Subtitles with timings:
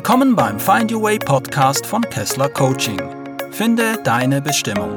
[0.00, 2.98] Willkommen beim Find Your Way Podcast von Kessler Coaching.
[3.50, 4.90] Finde deine Bestimmung.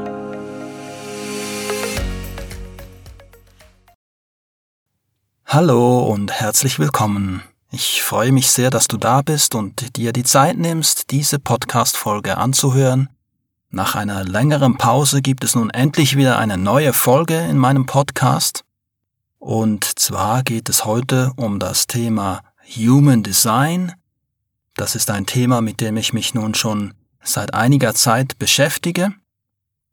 [5.46, 7.43] Hallo und herzlich willkommen.
[7.70, 12.38] Ich freue mich sehr, dass du da bist und dir die Zeit nimmst, diese Podcast-Folge
[12.38, 13.10] anzuhören.
[13.71, 18.64] Nach einer längeren Pause gibt es nun endlich wieder eine neue Folge in meinem Podcast.
[19.38, 22.39] Und zwar geht es heute um das Thema
[22.78, 23.92] Human Design.
[24.75, 29.13] Das ist ein Thema, mit dem ich mich nun schon seit einiger Zeit beschäftige.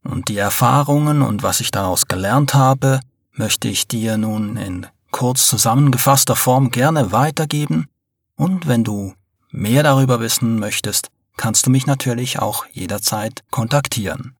[0.03, 2.99] Und die Erfahrungen und was ich daraus gelernt habe,
[3.33, 7.87] möchte ich dir nun in kurz zusammengefasster Form gerne weitergeben.
[8.35, 9.13] Und wenn du
[9.51, 14.35] mehr darüber wissen möchtest, kannst du mich natürlich auch jederzeit kontaktieren.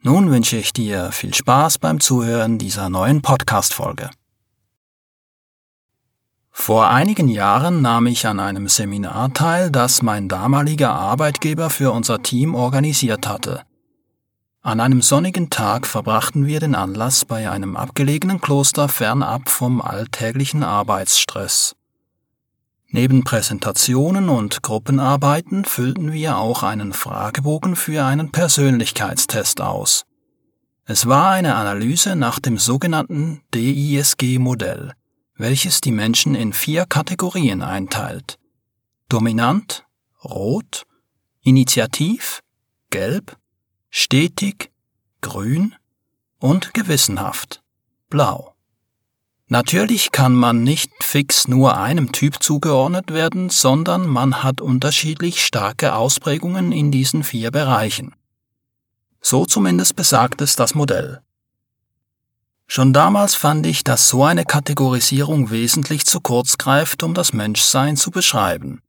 [0.00, 4.10] Nun wünsche ich dir viel Spaß beim Zuhören dieser neuen Podcast-Folge.
[6.60, 12.22] Vor einigen Jahren nahm ich an einem Seminar teil, das mein damaliger Arbeitgeber für unser
[12.22, 13.62] Team organisiert hatte.
[14.60, 20.62] An einem sonnigen Tag verbrachten wir den Anlass bei einem abgelegenen Kloster fernab vom alltäglichen
[20.62, 21.74] Arbeitsstress.
[22.88, 30.04] Neben Präsentationen und Gruppenarbeiten füllten wir auch einen Fragebogen für einen Persönlichkeitstest aus.
[30.84, 34.92] Es war eine Analyse nach dem sogenannten DISG-Modell,
[35.38, 38.38] welches die Menschen in vier Kategorien einteilt.
[39.08, 39.86] Dominant,
[40.22, 40.84] rot,
[41.42, 42.42] initiativ,
[42.90, 43.38] gelb
[43.90, 44.70] stetig,
[45.20, 45.74] grün
[46.38, 47.62] und gewissenhaft,
[48.10, 48.54] blau.
[49.46, 55.94] Natürlich kann man nicht fix nur einem Typ zugeordnet werden, sondern man hat unterschiedlich starke
[55.94, 58.14] Ausprägungen in diesen vier Bereichen.
[59.22, 61.22] So zumindest besagt es das Modell.
[62.70, 67.96] Schon damals fand ich, dass so eine Kategorisierung wesentlich zu kurz greift, um das Menschsein
[67.96, 68.82] zu beschreiben.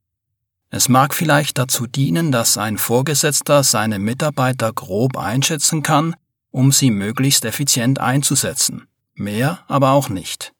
[0.68, 6.14] Es mag vielleicht dazu dienen, dass ein Vorgesetzter seine Mitarbeiter grob einschätzen kann,
[6.50, 8.86] um sie möglichst effizient einzusetzen.
[9.14, 10.52] Mehr aber auch nicht.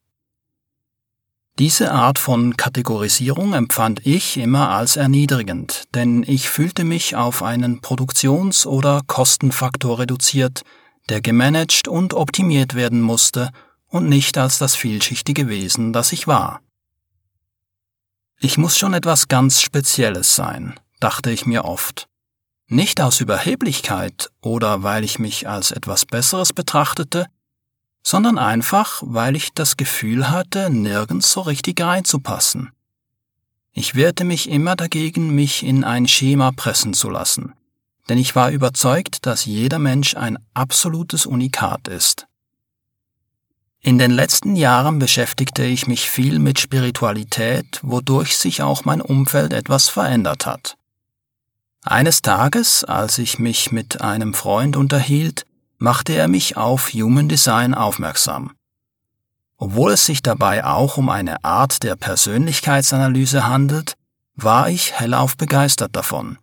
[1.59, 7.83] Diese Art von Kategorisierung empfand ich immer als erniedrigend, denn ich fühlte mich auf einen
[7.83, 10.62] Produktions- oder Kostenfaktor reduziert,
[11.10, 13.50] der gemanagt und optimiert werden musste
[13.88, 16.60] und nicht als das vielschichtige Wesen, das ich war.
[18.38, 22.09] Ich muss schon etwas ganz Spezielles sein, dachte ich mir oft.
[22.69, 27.27] Nicht aus Überheblichkeit oder weil ich mich als etwas Besseres betrachtete,
[28.03, 32.71] sondern einfach, weil ich das Gefühl hatte, nirgends so richtig reinzupassen.
[33.72, 37.53] Ich wehrte mich immer dagegen, mich in ein Schema pressen zu lassen,
[38.10, 42.26] denn ich war überzeugt, dass jeder Mensch ein absolutes Unikat ist.
[43.81, 49.53] In den letzten Jahren beschäftigte ich mich viel mit Spiritualität, wodurch sich auch mein Umfeld
[49.53, 50.76] etwas verändert hat.
[51.82, 55.47] Eines Tages, als ich mich mit einem Freund unterhielt,
[55.78, 58.53] machte er mich auf Human Design aufmerksam.
[59.56, 63.94] Obwohl es sich dabei auch um eine Art der Persönlichkeitsanalyse handelt,
[64.34, 66.38] war ich hellauf begeistert davon.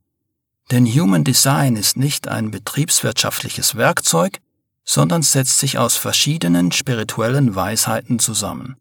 [0.72, 4.40] Denn Human Design ist nicht ein betriebswirtschaftliches Werkzeug,
[4.84, 8.78] sondern setzt sich aus verschiedenen spirituellen Weisheiten zusammen.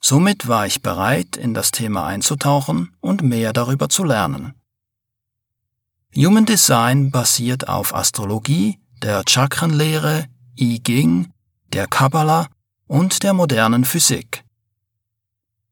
[0.00, 4.54] Somit war ich bereit, in das Thema einzutauchen und mehr darüber zu lernen.
[6.14, 10.26] Human Design basiert auf Astrologie, der Chakrenlehre,
[10.58, 11.32] I Ging,
[11.72, 12.48] der Kabbalah
[12.86, 14.44] und der modernen Physik.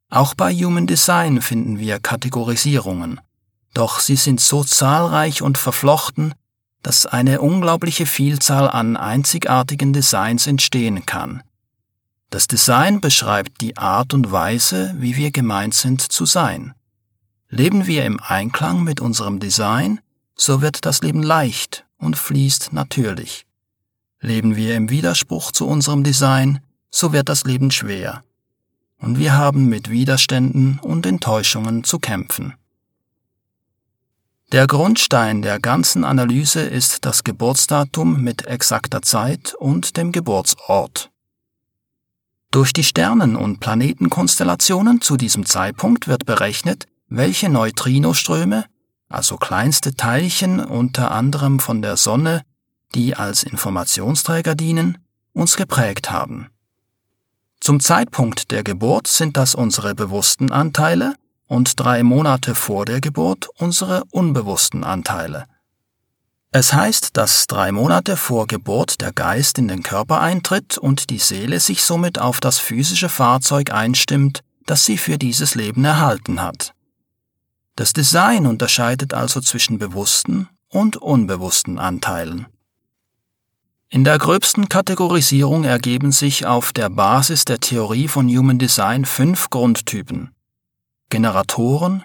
[0.08, 3.20] Auch bei Human Design finden wir Kategorisierungen,
[3.74, 6.34] doch sie sind so zahlreich und verflochten,
[6.82, 11.42] dass eine unglaubliche Vielzahl an einzigartigen Designs entstehen kann.
[12.30, 16.74] Das Design beschreibt die Art und Weise, wie wir gemeint sind zu sein.
[17.48, 20.00] Leben wir im Einklang mit unserem Design,
[20.36, 23.46] so wird das Leben leicht und fließt natürlich.
[24.20, 26.60] Leben wir im Widerspruch zu unserem Design,
[26.90, 28.22] so wird das Leben schwer.
[28.98, 32.54] Und wir haben mit Widerständen und Enttäuschungen zu kämpfen.
[34.52, 41.12] Der Grundstein der ganzen Analyse ist das Geburtsdatum mit exakter Zeit und dem Geburtsort.
[42.50, 48.64] Durch die Sternen- und Planetenkonstellationen zu diesem Zeitpunkt wird berechnet, welche Neutrinoströme,
[49.08, 52.42] also kleinste Teilchen unter anderem von der Sonne,
[52.96, 54.98] die als Informationsträger dienen,
[55.32, 56.48] uns geprägt haben.
[57.60, 61.14] Zum Zeitpunkt der Geburt sind das unsere bewussten Anteile,
[61.50, 65.46] und drei Monate vor der Geburt unsere unbewussten Anteile.
[66.52, 71.18] Es heißt, dass drei Monate vor Geburt der Geist in den Körper eintritt und die
[71.18, 76.72] Seele sich somit auf das physische Fahrzeug einstimmt, das sie für dieses Leben erhalten hat.
[77.74, 82.46] Das Design unterscheidet also zwischen bewussten und unbewussten Anteilen.
[83.88, 89.50] In der gröbsten Kategorisierung ergeben sich auf der Basis der Theorie von Human Design fünf
[89.50, 90.30] Grundtypen.
[91.10, 92.04] Generatoren,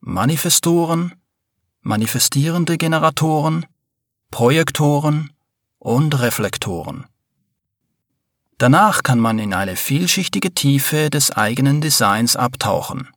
[0.00, 1.14] Manifestoren,
[1.80, 3.64] manifestierende Generatoren,
[4.30, 5.32] Projektoren
[5.78, 7.06] und Reflektoren.
[8.58, 13.08] Danach kann man in eine vielschichtige Tiefe des eigenen Designs abtauchen.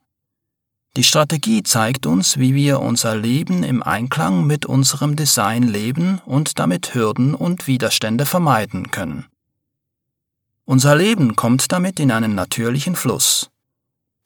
[0.96, 6.58] Die Strategie zeigt uns, wie wir unser Leben im Einklang mit unserem Design leben und
[6.58, 9.26] damit Hürden und Widerstände vermeiden können.
[10.64, 13.50] Unser Leben kommt damit in einen natürlichen Fluss.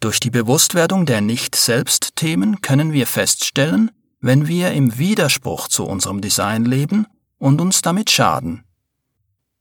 [0.00, 6.64] Durch die Bewusstwerdung der Nicht-Selbst-Themen können wir feststellen, wenn wir im Widerspruch zu unserem Design
[6.64, 7.06] leben
[7.38, 8.64] und uns damit schaden.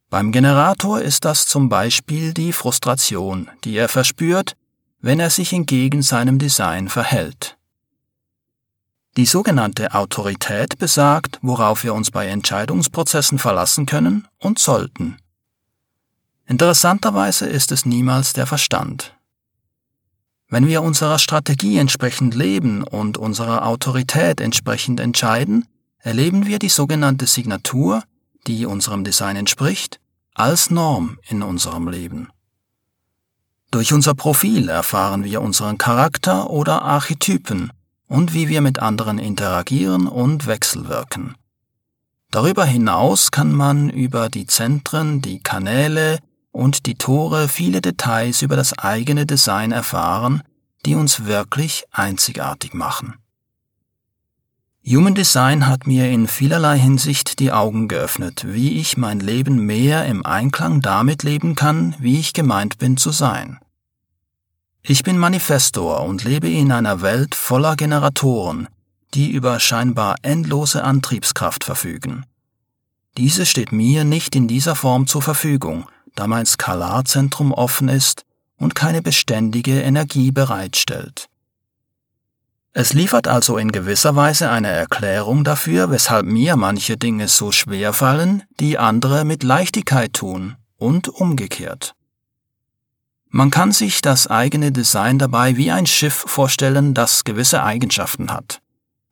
[0.09, 4.55] Beim Generator ist das zum Beispiel die Frustration, die er verspürt,
[5.01, 7.57] wenn er sich entgegen seinem Design verhält.
[9.17, 15.17] Die sogenannte Autorität besagt, worauf wir uns bei Entscheidungsprozessen verlassen können und sollten.
[16.47, 19.18] Interessanterweise ist es niemals der Verstand.
[20.49, 25.65] Wenn wir unserer Strategie entsprechend leben und unserer Autorität entsprechend entscheiden,
[25.99, 28.03] erleben wir die sogenannte Signatur,
[28.47, 29.99] die unserem Design entspricht,
[30.33, 32.29] als Norm in unserem Leben.
[33.69, 37.71] Durch unser Profil erfahren wir unseren Charakter oder Archetypen
[38.07, 41.35] und wie wir mit anderen interagieren und wechselwirken.
[42.31, 46.17] Darüber hinaus kann man über die Zentren, die Kanäle
[46.59, 50.43] und die Tore viele Details über das eigene Design erfahren,
[50.85, 53.15] die uns wirklich einzigartig machen.
[54.85, 60.05] Human Design hat mir in vielerlei Hinsicht die Augen geöffnet, wie ich mein Leben mehr
[60.05, 63.59] im Einklang damit leben kann, wie ich gemeint bin zu sein.
[64.81, 68.67] Ich bin Manifestor und lebe in einer Welt voller Generatoren,
[69.13, 72.25] die über scheinbar endlose Antriebskraft verfügen.
[73.17, 75.85] Diese steht mir nicht in dieser Form zur Verfügung,
[76.19, 78.25] da mein Skalarzentrum offen ist
[78.57, 81.29] und keine beständige Energie bereitstellt.
[82.73, 87.93] Es liefert also in gewisser Weise eine Erklärung dafür, weshalb mir manche Dinge so schwer
[87.93, 91.95] fallen, die andere mit Leichtigkeit tun und umgekehrt.
[93.29, 98.59] Man kann sich das eigene Design dabei wie ein Schiff vorstellen, das gewisse Eigenschaften hat.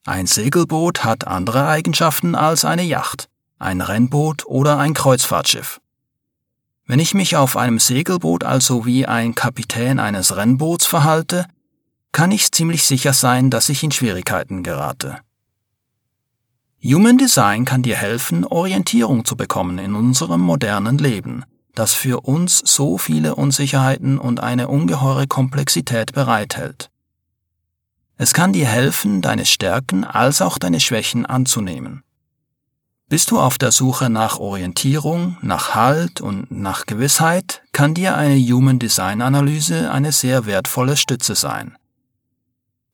[0.06, 5.80] Ein Segelboot hat andere Eigenschaften als eine Yacht, ein Rennboot oder ein Kreuzfahrtschiff.
[6.90, 11.46] Wenn ich mich auf einem Segelboot also wie ein Kapitän eines Rennboots verhalte,
[12.14, 15.20] kann ich ziemlich sicher sein, dass ich in Schwierigkeiten gerate.
[16.82, 21.44] Human Design kann dir helfen, Orientierung zu bekommen in unserem modernen Leben,
[21.76, 26.90] das für uns so viele Unsicherheiten und eine ungeheure Komplexität bereithält.
[28.16, 32.04] Es kann dir helfen, deine Stärken als auch deine Schwächen anzunehmen.
[33.10, 38.36] Bist du auf der Suche nach Orientierung, nach Halt und nach Gewissheit, kann dir eine
[38.36, 41.78] Human Design Analyse eine sehr wertvolle Stütze sein.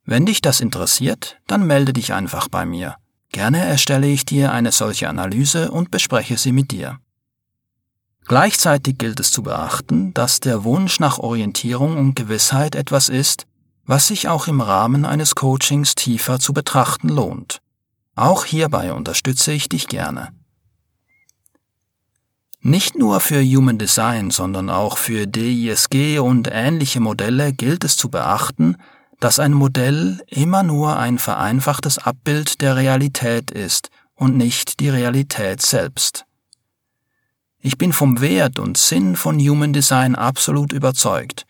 [0.05, 2.95] Wenn dich das interessiert, dann melde dich einfach bei mir.
[3.31, 6.99] Gerne erstelle ich dir eine solche Analyse und bespreche sie mit dir.
[8.25, 13.47] Gleichzeitig gilt es zu beachten, dass der Wunsch nach Orientierung und Gewissheit etwas ist,
[13.87, 17.62] was sich auch im Rahmen eines Coachings tiefer zu betrachten lohnt.
[18.15, 20.29] Auch hierbei unterstütze ich dich gerne.
[22.61, 28.09] Nicht nur für Human Design, sondern auch für DISG und ähnliche Modelle gilt es zu
[28.09, 28.77] beachten,
[29.19, 35.61] dass ein Modell immer nur ein vereinfachtes Abbild der Realität ist und nicht die Realität
[35.61, 36.25] selbst.
[37.59, 41.45] Ich bin vom Wert und Sinn von Human Design absolut überzeugt,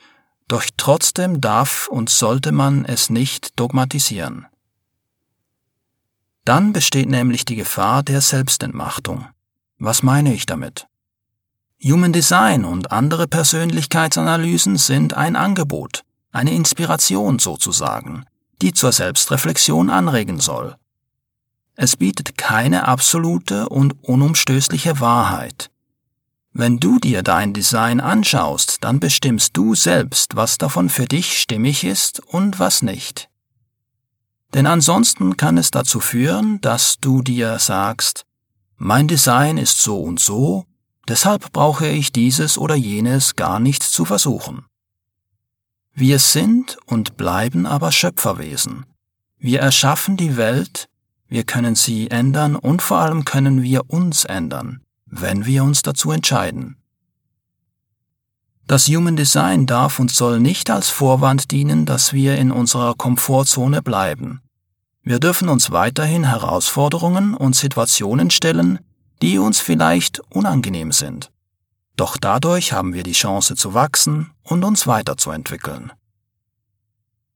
[0.48, 4.48] doch trotzdem darf und sollte man es nicht dogmatisieren.
[6.46, 9.28] Dann besteht nämlich die Gefahr der Selbstentmachtung.
[9.80, 10.88] Was meine ich damit?
[11.84, 18.26] Human Design und andere Persönlichkeitsanalysen sind ein Angebot, eine Inspiration sozusagen,
[18.62, 20.76] die zur Selbstreflexion anregen soll.
[21.76, 25.72] Es bietet keine absolute und unumstößliche Wahrheit,
[26.56, 31.84] wenn du dir dein Design anschaust, dann bestimmst du selbst, was davon für dich stimmig
[31.84, 33.28] ist und was nicht.
[34.54, 38.26] Denn ansonsten kann es dazu führen, dass du dir sagst,
[38.78, 40.66] mein Design ist so und so,
[41.08, 44.66] deshalb brauche ich dieses oder jenes gar nicht zu versuchen.
[45.94, 48.86] Wir sind und bleiben aber Schöpferwesen.
[49.38, 50.88] Wir erschaffen die Welt,
[51.28, 54.84] wir können sie ändern und vor allem können wir uns ändern
[55.16, 56.78] wenn wir uns dazu entscheiden.
[58.66, 63.82] Das Human Design darf und soll nicht als Vorwand dienen, dass wir in unserer Komfortzone
[63.82, 64.42] bleiben,
[65.06, 68.80] Wir dürfen uns weiterhin Herausforderungen und Situationen stellen,
[69.22, 71.30] die uns vielleicht unangenehm sind.
[71.98, 75.92] Doch dadurch haben wir die Chance zu wachsen und uns weiterzuentwickeln.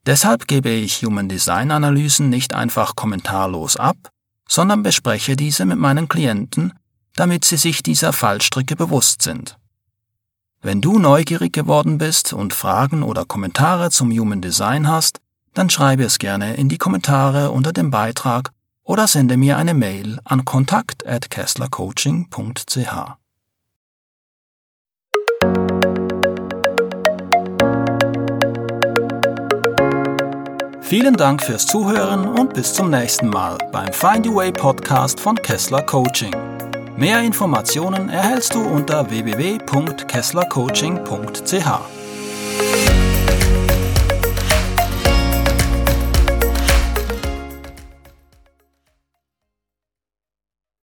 [0.05, 3.97] Deshalb gebe ich Human Design Analysen nicht einfach kommentarlos ab,
[4.47, 6.71] sondern bespreche diese mit meinen Klienten,
[7.15, 9.57] damit sie sich dieser Fallstricke bewusst sind.
[10.61, 15.19] Wenn du neugierig geworden bist und Fragen oder Kommentare zum Human Design hast,
[15.53, 18.51] dann schreibe es gerne in die Kommentare unter dem Beitrag
[18.83, 23.17] oder sende mir eine Mail an kontakt@kesslercoaching.ch.
[30.81, 35.35] Vielen Dank fürs Zuhören und bis zum nächsten Mal beim Find Your Way Podcast von
[35.35, 36.56] Kessler Coaching.
[36.97, 41.96] Mehr Informationen erhältst du unter www.kesslercoaching.ch.